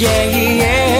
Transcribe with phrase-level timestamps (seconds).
[0.00, 0.99] yeah, yeah.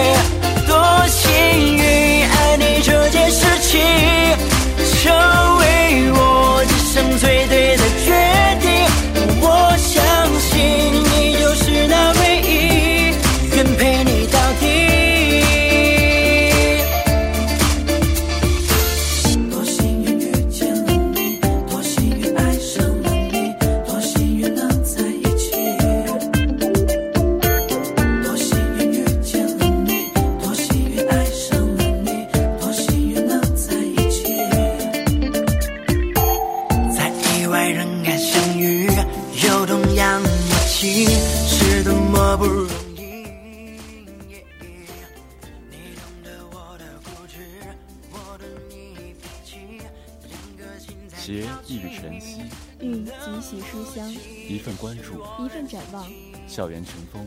[56.51, 57.25] 校园晨风，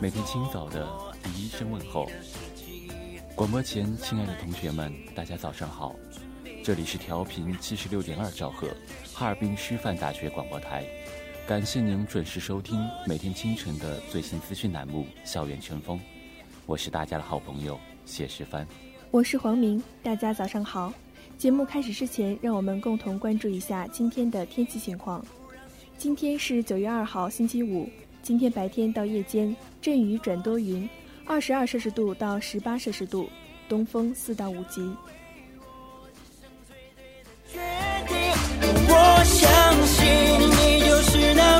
[0.00, 0.88] 每天清早的
[1.24, 2.08] 第一声问候。
[3.34, 5.96] 广播前，亲爱的同学们，大家早上好！
[6.62, 8.68] 这里是调频七十六点二兆赫，
[9.12, 10.84] 哈尔滨师范大学广播台。
[11.48, 15.98] 感谢您准时收听每天清晨的最新资讯栏目《校园晨风》，
[16.64, 17.76] 我是大家的好朋友
[18.06, 18.64] 谢世帆。
[19.10, 20.94] 我是黄明，大家早上好。
[21.36, 25.26] 节目开始之前，让我们共同关注一下今天的天气情况。
[25.98, 27.90] 今天是九月二号，星期五。
[28.22, 30.88] 今天白天到夜间阵雨转多云，
[31.26, 33.28] 二十二摄氏度到十八摄氏度，
[33.68, 34.80] 东风四到五级。
[38.92, 40.06] 我相信
[40.50, 41.59] 你就是那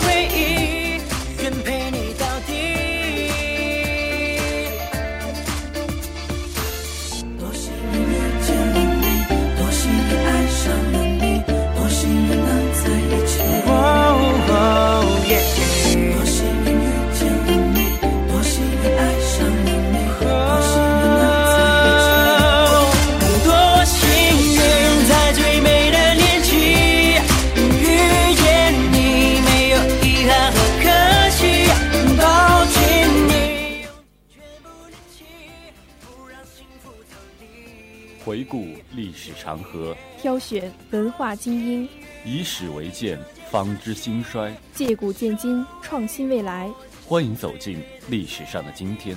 [39.22, 41.86] 史长河，挑选文化精英，
[42.24, 43.18] 以史为鉴，
[43.50, 46.70] 方知兴衰；借古鉴今，创新未来。
[47.06, 49.14] 欢迎走进历史上的今天。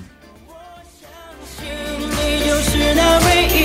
[1.58, 3.62] 相信你就是那唯一，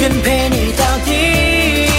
[0.00, 1.91] 愿陪你到底。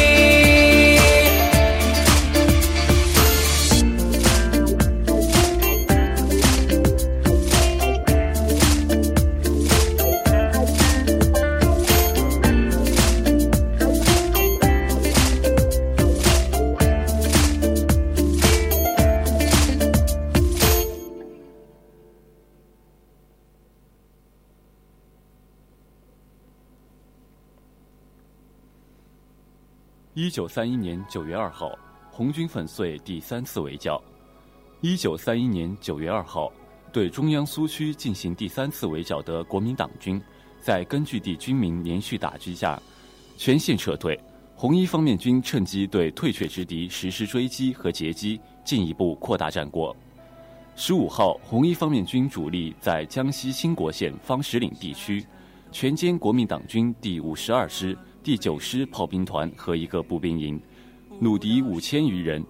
[30.15, 31.71] 一九三一年九月二号，
[32.11, 33.99] 红军粉碎第三次围剿。
[34.79, 36.53] 一九三一年九月二号，
[36.91, 40.21] 对中央苏区进行第三次围剿的国民党军，
[40.61, 42.79] 在根据地军民连续打击下，
[43.37, 44.19] 全线撤退。
[44.55, 49.95] 红一方面军趁机对退却之敌实施追击和截击，进一步扩大战果。
[50.75, 55.25] 十五号，红一方面军主力在江西兴国县方石岭地区，
[55.71, 60.57] 全歼国民党军第五十二师、第九师炮兵团和一个步兵营，
[61.19, 62.41] 弩敌五千余人，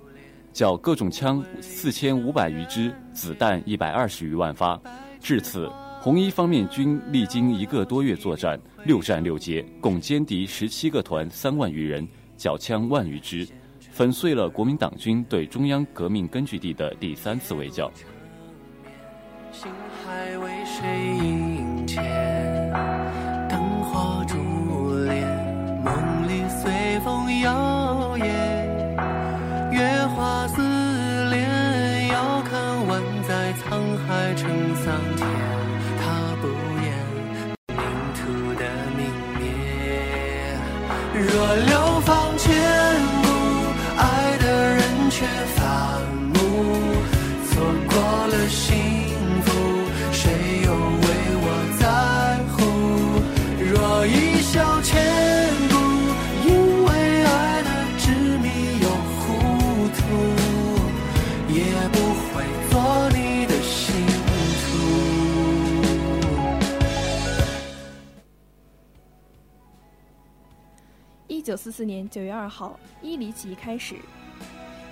[0.53, 4.79] 缴各种枪四千五百余支，子弹一百二十余万发。
[5.19, 5.67] 至此，
[5.99, 13.47] 红一方面军历经一个多月作战，六战六捷，共歼敌十七个团三万余人，缴枪万余支，
[13.89, 17.91] 粉碎了国民党军对中央革命根据地的第三次围剿。
[19.51, 19.71] 心
[20.05, 21.52] 还为谁
[27.43, 28.23] 摇曳。
[29.71, 30.61] 月华似
[31.29, 32.51] 莲，遥看
[32.87, 34.85] 万载沧海成桑
[35.17, 35.27] 田。
[35.99, 36.03] 他
[36.41, 36.47] 不
[36.81, 36.85] 言
[37.67, 37.77] 命
[38.15, 38.21] 途
[38.55, 38.63] 的
[38.97, 38.99] 泯
[39.37, 39.41] 灭。
[41.13, 41.23] 若
[41.55, 41.92] 流
[71.43, 73.95] 九四四年九月二号，伊犁起义开始。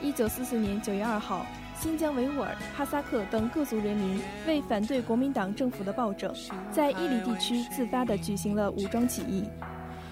[0.01, 1.45] 一九四四年九月二号，
[1.80, 6.33] 新疆维吾尔、哈萨克等各族人民为反对国民党政府的暴政，
[6.69, 9.45] 在伊犁地区自发地举行了武装起义。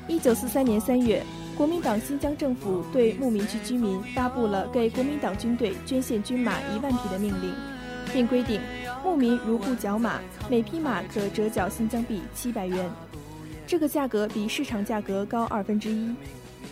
[0.08, 1.22] 一九四三年三月，
[1.58, 7.54] 国民党新疆政府对牧民区居民发布了给国民党军队捐献军马一万匹的命令，
[8.14, 8.62] 并规定
[9.04, 12.90] 牧民如不缴马，每匹马可折缴新疆币七百元。
[13.69, 16.16] 这个价格比市场价格高二分之一，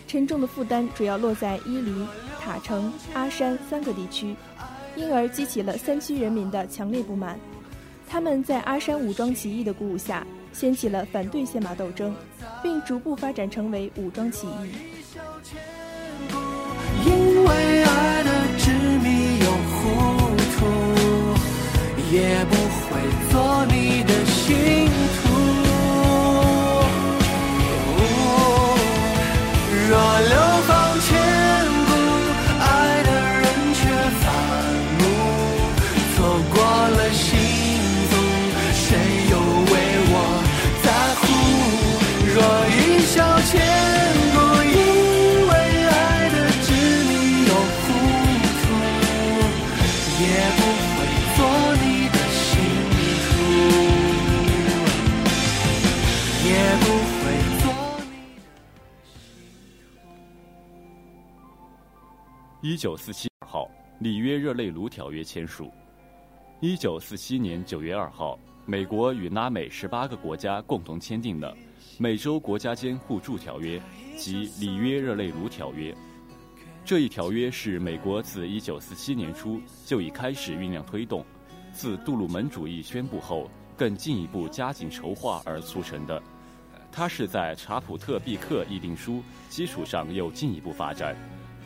[0.08, 2.04] 沉重的负担主要落在伊犁、
[2.40, 4.34] 塔城、阿山三个地区，
[4.96, 7.38] 因而激起了三区人民的强烈不满。
[8.08, 12.12] 他们在阿山武装起义的鼓舞下，掀起了反对宪马斗争，
[12.64, 14.72] 并逐步发展成为武装起义。
[17.06, 17.84] 因为
[62.68, 63.64] 一九四七号，
[63.98, 65.72] 《里约热内卢条约》签署。
[66.60, 71.50] 一九四七年九月二号，美国与拉美十八个国家共同签订了
[71.96, 73.78] 《美洲国家间互助条约》
[74.18, 75.92] 及《里约热内卢条约》。
[76.84, 81.24] 这一条约是美国自一九四七年初就已开始酝酿推动，
[81.72, 86.22] 自杜鲁门主义宣布后更进一步加紧筹划而促成的。
[86.92, 91.16] 它是在查普特毕克议定书基础上又进一步发展。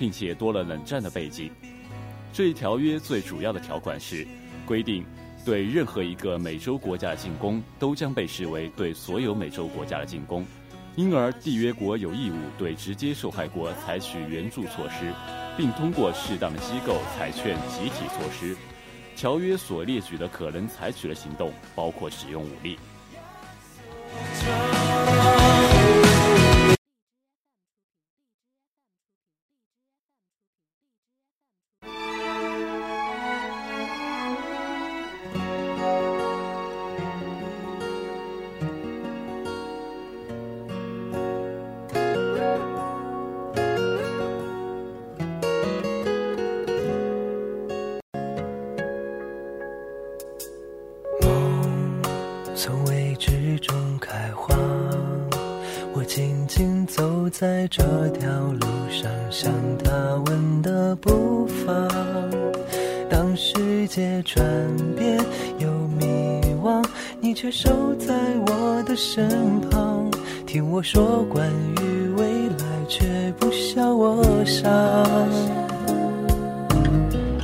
[0.03, 1.49] 并且多了冷战的背景。
[2.33, 4.27] 这一条约最主要的条款是，
[4.67, 5.07] 规定
[5.45, 10.45] 对任何一个美洲国家的进攻都将被视为对所有美洲国家的进攻，
[10.97, 15.13] 因而缔约国有义务对直接受害国采取援助措施，
[15.57, 18.57] 并通过适当的机构采劝集体措施。
[19.15, 22.77] 条约所列举的可能采取的行动包括使用武力。
[67.43, 68.15] 却守在
[68.47, 69.29] 我的身
[69.63, 70.09] 旁，
[70.47, 73.05] 听我说关于未来，却
[73.37, 74.71] 不笑我傻。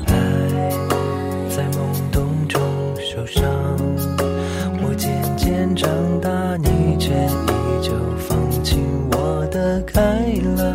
[0.07, 0.15] 爱
[1.51, 2.63] 在懵懂中
[2.95, 3.43] 受伤，
[4.85, 5.91] 我渐渐长
[6.21, 7.91] 大，你却依旧
[8.21, 8.79] 放弃
[9.11, 10.01] 我的开
[10.57, 10.75] 朗。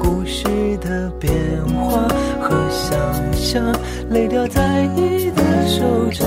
[0.00, 0.42] 故事
[0.78, 1.32] 的变
[1.68, 2.08] 化
[2.40, 3.72] 和想象
[4.10, 6.26] 泪掉在你的手掌。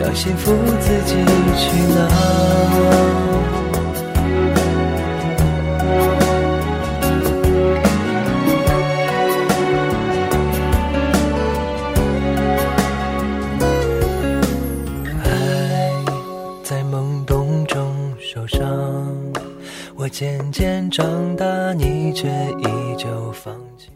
[0.00, 1.14] 要幸福自己
[1.56, 2.08] 去拿。
[20.12, 23.88] 渐渐长大，你却依旧放弃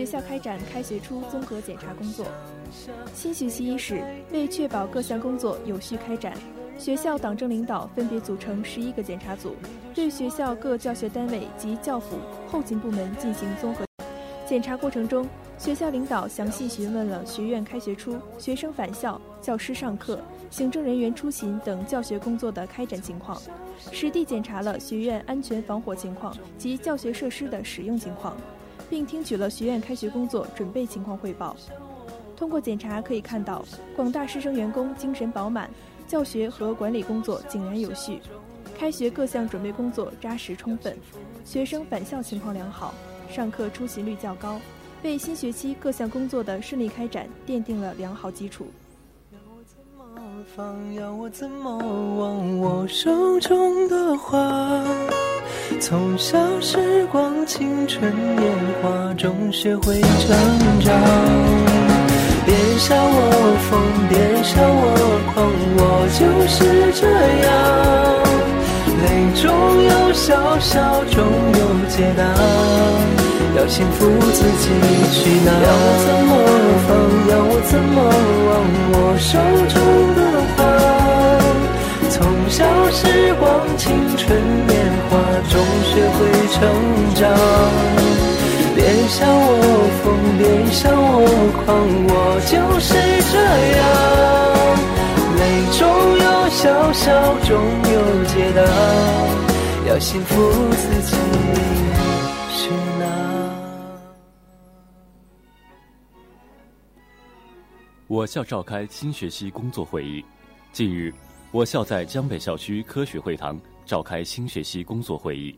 [0.00, 2.24] 学校开展开学初综合检查工作。
[3.12, 4.02] 新学期伊始，
[4.32, 6.32] 为确保各项工作有序开展，
[6.78, 9.54] 学校党政领导分别组成十一个检查组，
[9.94, 12.16] 对学校各教学单位及教辅、
[12.50, 13.84] 后勤部门进行综合
[14.48, 14.74] 检查。
[14.74, 15.28] 过程中，
[15.58, 20.18] 学校领导详细询问了学院开学初学生返校、教师上课。
[20.48, 23.38] 行政人员出勤等教学工作的开展情况，
[23.92, 28.34] 实地检查了学院安全防火情况及教学设施的使用情况，
[28.90, 31.56] 并听取了学院开学工作准备情况汇报。
[32.36, 35.70] 通过检查可以看到，广大师生员工精神饱满，
[36.08, 38.18] 教学和管理工作井然有序，
[38.76, 40.96] 开学各项准备工作扎实充分，
[41.44, 42.92] 学生返校情况良好，
[43.30, 44.60] 上课出勤率较高，
[45.02, 48.66] 为新学期各项工作的顺利开展奠定了良好基础。
[50.56, 54.82] 放，要我怎么忘我手中的花？
[55.78, 60.36] 从小时光，青春年华中学会成
[60.80, 60.92] 长。
[62.44, 65.46] 别笑我疯，别笑我狂，
[65.76, 65.80] 我
[66.18, 66.58] 就是
[66.98, 67.06] 这
[67.46, 67.48] 样。
[69.00, 69.04] 泪
[69.40, 69.44] 中
[69.84, 71.22] 有笑，笑中
[71.54, 72.24] 有解答。
[73.56, 74.64] 要幸福自己
[75.12, 75.48] 去拿。
[75.52, 76.30] 要我怎么
[76.86, 76.88] 放，
[77.30, 77.96] 要我怎么
[78.46, 78.50] 忘
[78.92, 79.28] 我手
[79.68, 79.74] 中
[80.16, 80.18] 的
[80.56, 80.58] 花。
[82.10, 83.00] 从小时
[83.34, 83.86] 光，青
[84.16, 84.26] 春
[84.66, 85.18] 年华
[85.50, 86.18] 中学会
[86.54, 86.58] 成
[87.16, 87.20] 长。
[88.76, 89.52] 别笑我
[90.04, 90.06] 疯，
[90.38, 91.26] 别笑我
[91.64, 91.68] 狂，
[92.06, 92.14] 我
[92.46, 92.94] 就是
[93.32, 93.34] 这
[93.76, 93.80] 样。
[95.36, 95.42] 泪
[95.76, 95.80] 中
[96.16, 96.62] 有笑，
[96.92, 97.02] 笑
[97.40, 97.50] 中
[97.92, 97.94] 有
[98.26, 98.62] 解答。
[99.88, 100.32] 要幸福
[100.70, 101.16] 自己
[102.54, 103.02] 去拿。
[108.06, 110.24] 我校召开新学期工作会议。
[110.72, 111.12] 近日，
[111.50, 113.60] 我校在江北校区科学会堂
[113.90, 115.52] 召开新学期工作会议，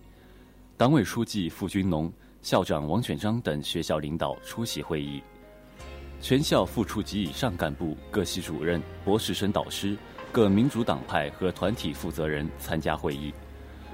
[0.78, 2.10] 党委书记付军农、
[2.40, 5.22] 校长王选章等学校领导出席会议，
[6.18, 9.94] 全校副处级以上干部、各系主任、博士生导师、
[10.32, 13.34] 各民主党派和团体负责人参加会议。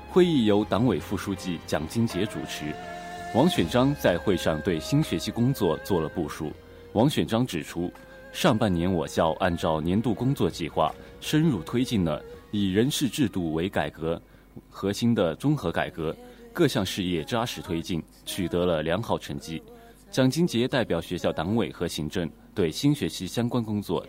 [0.09, 2.73] 会议由党委副书记蒋金杰主持，
[3.35, 6.53] 王选章在会上对新学期工作做了部署。
[6.93, 7.93] 王选章指出。
[8.31, 14.21] 上半年，我校按照年度工作计划，深入推进了以人事制度为改革
[14.79, 16.15] 核心的综合改革，
[16.53, 19.61] 各项事业扎实推进，取得了良好成绩。
[20.09, 24.07] 蒋金杰代表学校党委和行政对新学期相关工作。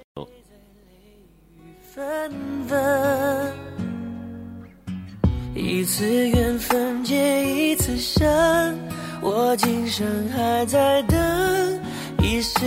[5.55, 8.77] 一次缘分结一次伤，
[9.23, 11.81] 我今生还在等，
[12.21, 12.59] 一世。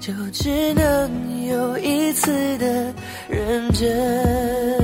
[0.00, 2.92] 就只能有一次的
[3.26, 4.83] 认真，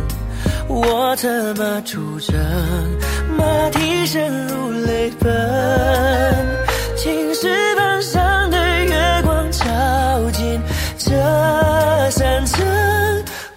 [0.83, 2.33] 我策马出征，
[3.37, 5.31] 马蹄声如泪奔，
[6.97, 10.59] 青石板上的月光照进
[10.97, 11.11] 这
[12.09, 12.65] 山城，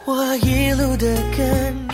[0.05, 1.85] 我一路的跟。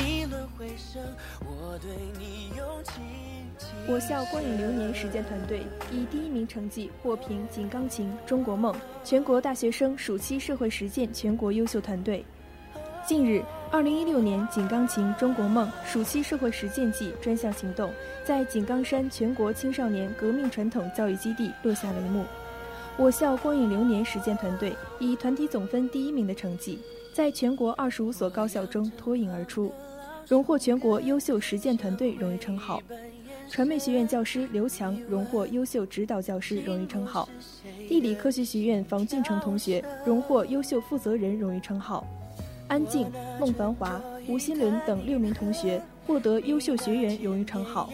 [3.89, 8.73] 我校光影流年实践团队以第一名成绩获评《锦钢琴中国梦》
[9.03, 12.25] 全国大学生暑期社会实践全国优秀团队。
[13.11, 17.91] 近日，二零一六年井冈情中国梦暑期社会实践季专项行动
[18.25, 22.25] 在井冈山全国青少年革命传统教育基地落下帷幕。
[22.97, 26.79] 我校光影流年实践团队以团体总分第一名的成绩，
[27.13, 29.73] 在全国二十五所高校中脱颖而出，
[30.29, 32.81] 荣获全国优秀实践团队荣誉称号。
[33.49, 37.29] 传媒学院教师刘强荣获优秀指导教师荣誉称号，
[37.89, 42.07] 地理科学学院房俊成同学荣获优秀负责人荣誉称号，
[42.71, 43.11] 安静、
[43.41, 47.91] 孟繁华、吴新伦等六名同学获得优秀学员荣誉称号。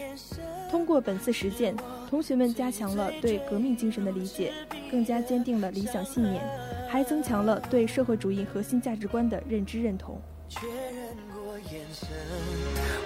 [0.69, 1.75] 通过本次实践，
[2.07, 4.53] 同学们加强了对革命精神的理解，
[4.91, 6.39] 更加坚定了理想信念，
[6.87, 10.21] 还增强了对社会主义核心价值观的认知认同。
[10.47, 12.07] 确认过眼神，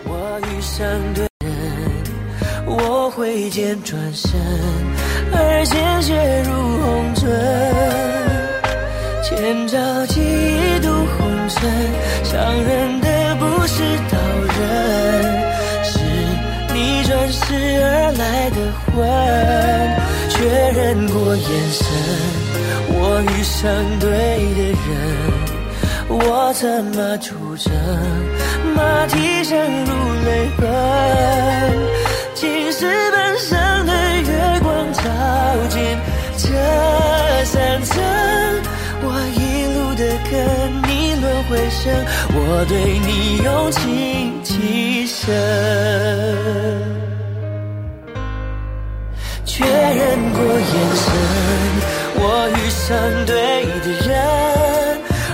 [0.03, 1.25] 我与相对。
[2.67, 4.29] 我挥剑转身，
[5.33, 6.51] 而鲜血如
[6.81, 7.29] 红唇。
[9.23, 10.70] 千朝记忆
[12.23, 14.17] 伤人的不是刀
[14.57, 14.59] 刃，
[15.83, 15.89] 是
[16.73, 17.39] 你转世
[17.83, 17.85] 而
[18.17, 18.89] 来的魂。
[20.29, 20.35] 确
[20.71, 20.79] 认
[21.09, 21.85] 过眼神，
[22.87, 23.59] 我遇上
[23.99, 24.07] 对
[24.55, 24.89] 的人，
[26.07, 27.71] 我策马出征，
[28.75, 29.51] 马蹄声
[29.85, 29.91] 如
[30.25, 30.61] 泪奔。
[32.33, 32.79] 青石
[33.11, 33.20] 板
[42.33, 45.29] 我对你用情极深。
[49.45, 51.05] 确认过眼神，
[52.15, 52.21] 我
[52.55, 52.85] 遇上
[53.25, 53.33] 对
[53.81, 54.09] 的人，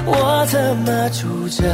[0.05, 0.11] 我
[0.47, 1.65] 策马出征，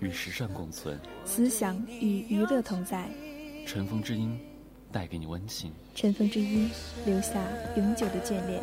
[0.00, 3.08] 与时尚共存，思想与娱乐同在。
[3.66, 4.38] 尘封之音，
[4.92, 5.72] 带给你温馨。
[5.94, 6.70] 尘封之音，
[7.04, 7.42] 留下
[7.76, 8.62] 永久的眷恋。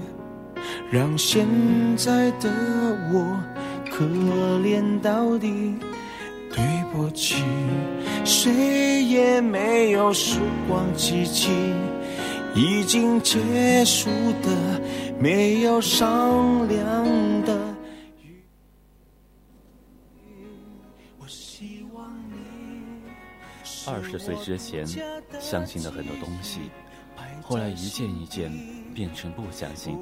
[0.91, 1.47] 让现
[1.95, 2.51] 在的
[3.13, 3.41] 我
[3.89, 4.03] 可
[4.59, 5.73] 怜到底，
[6.53, 7.41] 对不起，
[8.25, 11.49] 谁也没有时光机器，
[12.53, 14.09] 已经结束
[14.43, 14.81] 的，
[15.17, 17.05] 没有商量
[17.45, 17.57] 的。
[23.87, 24.85] 二十岁之前，
[25.39, 26.59] 相信的很多东西。
[27.41, 28.51] 后来一件一件
[28.93, 29.97] 变成不相信。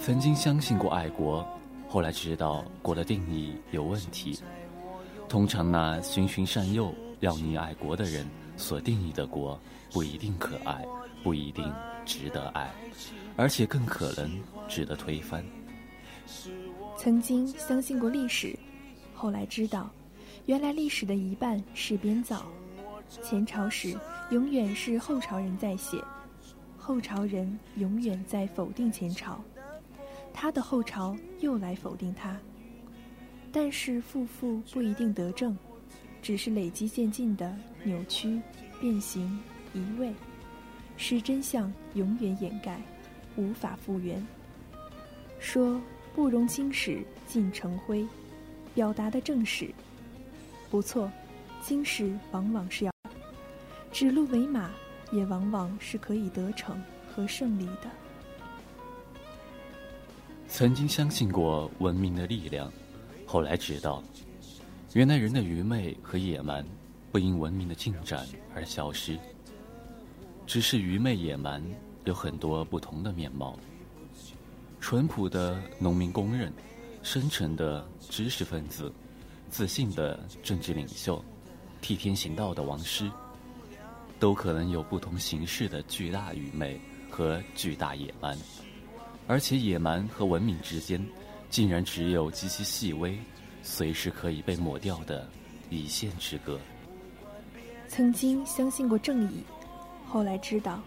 [0.00, 1.46] 曾经相信过爱国，
[1.88, 4.38] 后来知道国的定义有问题。
[5.28, 9.58] 通常那循循善诱要你爱国的人所定义的国，
[9.90, 10.84] 不一定可爱，
[11.22, 11.72] 不一定
[12.04, 12.70] 值得爱，
[13.36, 14.30] 而且更可能
[14.68, 15.42] 值得推翻。
[16.98, 18.54] 曾经相信过历史，
[19.14, 19.88] 后来知道，
[20.46, 22.44] 原来历史的一半是编造。
[23.22, 23.98] 前朝史。
[24.30, 26.02] 永远是后朝人在写，
[26.78, 29.38] 后朝人永远在否定前朝，
[30.32, 32.38] 他的后朝又来否定他。
[33.52, 35.54] 但是负负不一定得正，
[36.22, 38.40] 只是累积渐进的扭曲、
[38.80, 39.38] 变形、
[39.74, 40.14] 移位，
[40.96, 42.80] 使真相永远掩盖，
[43.36, 44.26] 无法复原。
[45.38, 45.78] 说
[46.14, 48.06] 不容青史尽成灰，
[48.74, 49.68] 表达的正是。
[50.70, 51.12] 不错，
[51.60, 52.91] 经史往往是要
[53.92, 54.70] 指鹿为马，
[55.12, 56.82] 也往往是可以得逞
[57.14, 57.90] 和胜利的。
[60.48, 62.72] 曾经相信过文明的力量，
[63.26, 64.02] 后来知道，
[64.94, 66.64] 原来人的愚昧和野蛮
[67.10, 69.18] 不因文明的进展而消失，
[70.46, 71.62] 只是愚昧野蛮
[72.04, 73.58] 有很多不同的面貌。
[74.80, 76.50] 淳朴的农民工人，
[77.02, 78.90] 深沉的知识分子，
[79.50, 81.22] 自信的政治领袖，
[81.82, 83.10] 替天行道的王师，
[84.22, 86.80] 都可能有不同形式的巨大愚昧
[87.10, 88.38] 和巨大野蛮。
[89.26, 91.04] 而且野蛮和文明之间，
[91.50, 93.18] 竟然只有极其细微、
[93.64, 95.28] 随时可以被抹掉的
[95.70, 96.56] 一线之隔。
[97.88, 99.42] 曾经相信过正义，
[100.06, 100.80] 后来知道，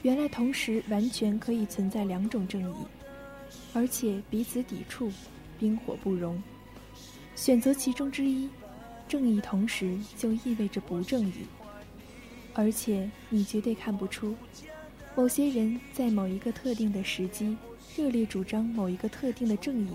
[0.00, 2.76] 原来同时完全可以存在两种正义，
[3.74, 5.12] 而且彼此抵触，
[5.58, 6.42] 冰火不容。
[7.36, 8.48] 选择其中之一，
[9.06, 11.34] 正义同时就意味着不正义。
[12.58, 14.34] 而且你绝对看不出，
[15.14, 17.56] 某些人在某一个特定的时机。
[17.96, 19.92] 热烈主张某一个特定的正义，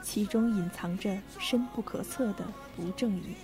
[0.00, 2.44] 其中隐藏着深不可测的
[2.76, 3.34] 不正义。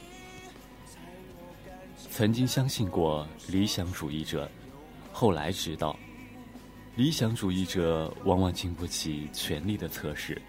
[2.11, 4.48] 曾经相信过理想主义者，
[5.12, 5.96] 后来知道，
[6.94, 10.40] 理想主义者往往经不起权力的测试。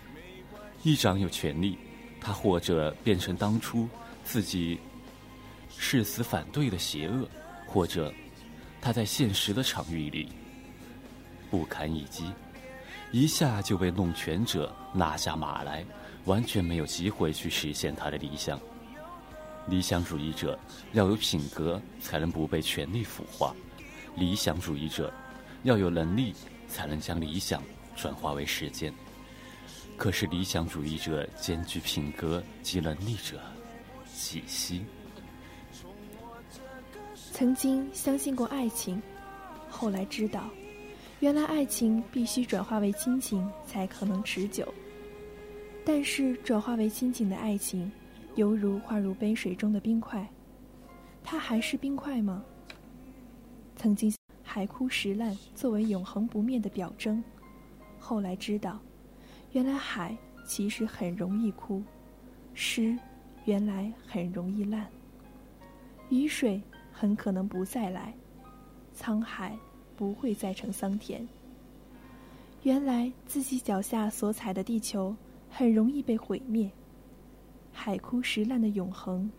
[0.84, 1.75] 一掌有权力，
[2.21, 3.88] 他或者变成当初
[4.23, 4.80] 自己
[5.75, 7.28] 誓死反对的邪恶，
[7.71, 8.12] 或者
[8.82, 10.29] 他在现实的场域里
[11.51, 12.25] 不堪一击。
[13.12, 15.86] 一下就被弄权者拿下马来，
[16.25, 18.60] 完全没有机会去实现他的理想。
[19.67, 20.58] 理想主义者
[20.93, 23.53] 要有品格，才能不被权力腐化；
[24.15, 25.13] 理想主义者
[25.63, 26.34] 要有能力，
[26.67, 27.63] 才能将理想
[27.95, 28.93] 转化为实践。
[29.97, 33.39] 可是理想主义者兼具品格及能力者，
[34.15, 34.86] 几稀。
[37.39, 39.02] 曾经相信过爱情，
[39.69, 40.49] 后来知道。
[41.21, 44.67] 原来爱情必须转化为亲情才可能持久，
[45.86, 47.89] 但是转化为亲情的爱情，
[48.36, 50.30] 犹如化入杯水中的冰块，
[51.23, 52.43] 它还是冰块吗？
[53.78, 57.23] 曾经海枯石烂作为永恒不灭的表征，
[57.97, 58.78] 后来知道，
[59.54, 60.13] 原来海
[60.45, 61.82] 其实很容易枯，
[62.54, 62.99] 石
[63.45, 64.86] 原来很容易烂，
[66.10, 66.62] 雨水
[66.99, 68.13] 很可能不再来，
[68.93, 69.57] 沧海。
[69.99, 71.27] 不会再成桑田。
[72.63, 75.13] 原来自己脚下所踩的地球
[75.49, 76.71] 很容易被毁灭，
[77.73, 79.29] 海枯石烂的永恒，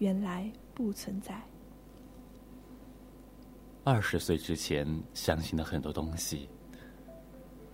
[0.00, 1.40] 原来不存在。
[3.84, 6.46] 二十岁之前相信的很多东西，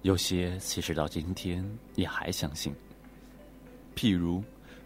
[0.02, 2.72] 有些其实到今天也还相信。
[3.96, 4.40] 譬如，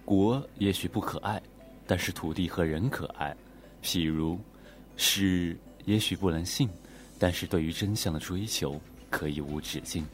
[0.07, 1.39] 国也许不可爱，
[1.87, 3.37] 但是土地和人可爱；
[3.83, 4.39] 譬如，
[4.97, 6.69] 是也许不能信。
[7.19, 10.05] 但是对于真相的追求可以无止境，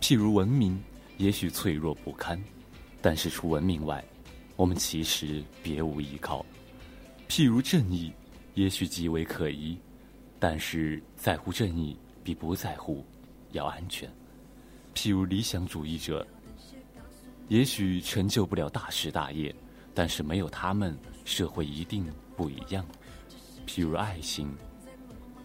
[0.00, 0.82] 譬如文明
[1.18, 2.42] 也许脆弱不堪，
[3.02, 4.02] 但是除文明外，
[4.56, 6.42] 我们其实别无依靠；
[7.28, 8.10] 譬如正义
[8.54, 9.78] 也许极为可疑，
[10.38, 13.04] 但是在乎正义比不在乎
[13.52, 14.08] 要安全；
[14.94, 16.26] 譬如理想主义者，
[17.48, 19.54] 也许成就不了大事大业，
[19.92, 22.06] 但是没有他们，社会一定
[22.40, 22.82] 不一样；
[23.66, 24.56] 譬如爱情。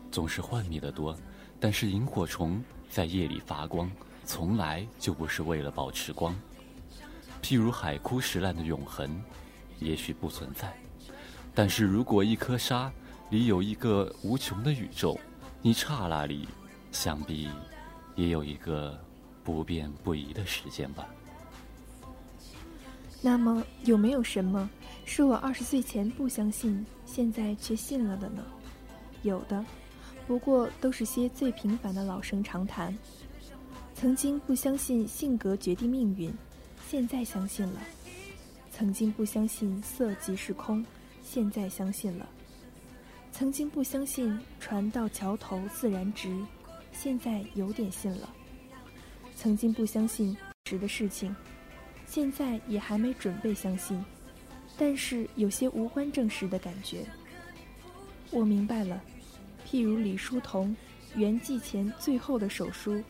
[0.10, 1.14] 总是幻灭的多，
[1.60, 3.92] 但是萤火虫在夜里发光，
[4.24, 6.34] 从来就不是为了保持光。
[7.42, 9.22] 譬如海枯石烂的永恒，
[9.80, 10.74] 也许不存在，
[11.54, 12.90] 但是如果一颗沙
[13.30, 15.20] 里有一个无穷的宇宙，
[15.62, 16.48] 你刹那里
[16.94, 17.50] 想必
[18.16, 18.98] 也有一个
[19.44, 21.06] 不变不移的时间吧。
[23.22, 24.70] 那么有没有什么
[25.06, 28.44] 是我二十岁前不相信，现在却信了的呢？
[29.24, 29.64] 有的。
[30.28, 32.96] 不过都是些最平凡的老生常谈。
[33.94, 36.34] 曾经不相信性格决定命运，
[36.90, 37.80] 现在相信了；
[38.72, 40.84] 曾经不相信色即是空，
[41.24, 42.26] 现在相信了；
[43.32, 46.36] 曾经不相信船到桥头自然直，
[46.92, 48.28] 现在有点信了；
[49.36, 51.34] 曾经不相信值的事情，
[52.08, 54.04] 现在也还没准备相信，
[54.78, 57.06] 但是有些无关正事的感觉。
[58.32, 59.02] 我明白了。
[59.66, 60.76] 譬如李叔同
[61.16, 63.02] 圆寂前最后的手书：“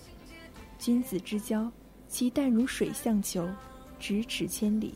[0.80, 1.72] 君子之交，
[2.08, 3.50] 其淡如水相求，
[4.00, 4.94] 咫尺千里。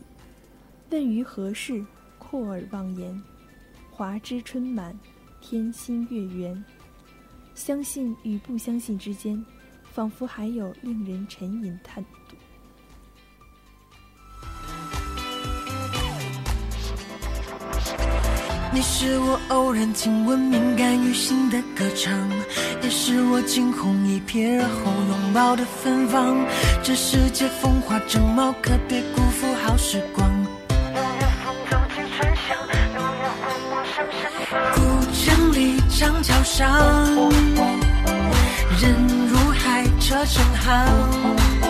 [0.90, 1.84] 问于何事，
[2.18, 3.22] 阔而忘言。
[3.90, 4.98] 华枝春满，
[5.40, 6.64] 天心月圆。
[7.54, 9.44] 相信与不相信之间，
[9.92, 12.04] 仿佛还有令人沉吟叹。”
[18.72, 22.12] 你是我偶然听闻敏感于心的歌唱，
[22.82, 26.36] 也是我惊鸿一瞥而后拥抱的芬芳。
[26.80, 30.30] 这世界风华正茂，可别辜负好时光。
[34.74, 34.80] 古
[35.12, 36.70] 城里长桥上，
[38.80, 38.94] 人
[39.28, 41.69] 如海，车成行。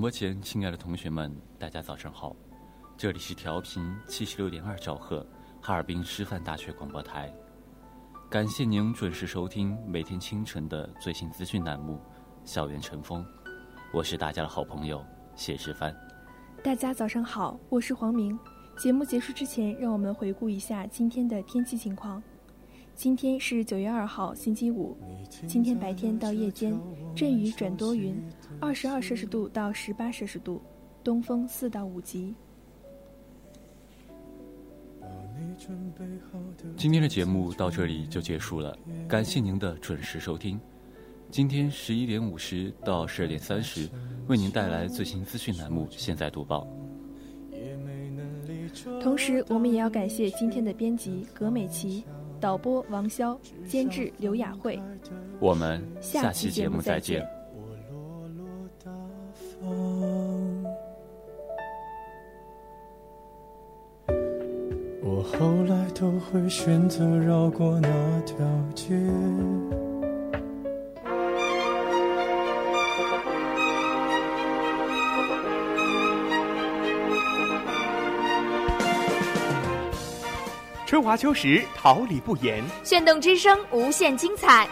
[0.00, 2.34] 播前，亲爱的同学们，大家早上好，
[2.96, 5.26] 这里是调频七十六点二兆赫，
[5.60, 7.30] 哈尔滨师范大学广播台。
[8.30, 11.94] 感谢您准时收听每天清晨的最新资讯栏目
[12.46, 13.22] 《校园晨风》，
[13.92, 15.04] 我是大家的好朋友
[15.36, 15.94] 谢世帆。
[16.64, 18.38] 大家早上好，我是黄明。
[18.78, 22.22] 节目结束之前，让我们回顾一下今天的天气情况。
[22.94, 24.96] 今天是九月二号，星期五。
[25.46, 26.78] 今天白天到夜间，
[27.14, 28.14] 阵雨转多云，
[28.60, 30.60] 二十二摄氏度到十八摄氏度，
[31.02, 32.34] 东风四到五级。
[36.76, 38.76] 今天的节目到这里就结束了，
[39.08, 40.60] 感谢您的准时收听。
[41.30, 43.88] 今天十一点五十到十二点三十，
[44.26, 46.66] 为您带来最新资讯栏目《现在读报》。
[49.00, 52.04] 同时，我们也要感谢今天的编辑葛美琪。
[52.40, 54.80] 导播王潇，监制刘雅慧。
[55.40, 57.39] 我们下期节目再见。
[65.02, 67.88] 我后来都会选择绕过那
[68.22, 68.36] 条
[68.74, 68.94] 街。
[80.86, 82.64] 春华秋实，桃李不言。
[82.82, 84.66] 炫动之声，无限精彩。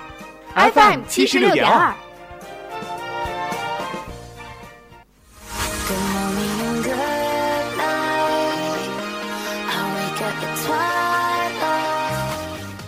[0.55, 1.95] FM 七十六点二。